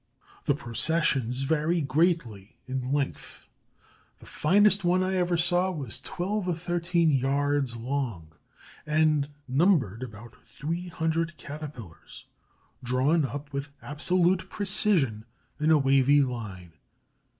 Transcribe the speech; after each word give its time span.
The 0.45 0.55
processions 0.55 1.43
vary 1.43 1.79
greatly 1.79 2.57
in 2.67 2.91
length. 2.91 3.45
The 4.19 4.25
finest 4.25 4.83
one 4.83 5.03
I 5.03 5.13
ever 5.13 5.37
saw 5.37 5.69
was 5.69 5.99
twelve 6.01 6.47
or 6.47 6.55
thirteen 6.55 7.11
yards 7.11 7.75
long 7.75 8.29
and 8.83 9.29
numbered 9.47 10.01
about 10.01 10.33
three 10.57 10.87
hundred 10.87 11.37
Caterpillars, 11.37 12.25
drawn 12.83 13.25
up 13.25 13.53
with 13.53 13.69
absolute 13.79 14.49
precision 14.49 15.23
in 15.59 15.69
a 15.69 15.77
wavy 15.77 16.23
line. 16.23 16.73